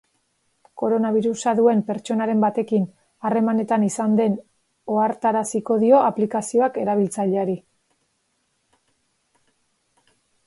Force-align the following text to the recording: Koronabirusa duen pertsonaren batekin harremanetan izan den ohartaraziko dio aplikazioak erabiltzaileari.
Koronabirusa 0.81 1.51
duen 1.57 1.81
pertsonaren 1.89 2.39
batekin 2.43 2.87
harremanetan 3.27 3.85
izan 3.87 4.15
den 4.21 4.39
ohartaraziko 4.95 5.77
dio 5.83 6.01
aplikazioak 6.11 6.79
erabiltzaileari. 6.85 7.57